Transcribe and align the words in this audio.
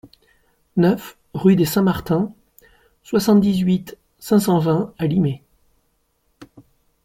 neuf 0.77 1.15
rue 1.35 1.55
des 1.55 1.67
Saints 1.67 1.83
Martin, 1.83 2.33
soixante-dix-huit, 3.03 3.99
cinq 4.17 4.39
cent 4.39 4.57
vingt 4.57 4.95
à 4.97 5.05
Limay 5.05 5.43